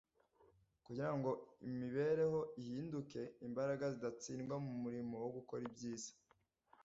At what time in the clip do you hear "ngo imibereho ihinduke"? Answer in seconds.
1.17-3.21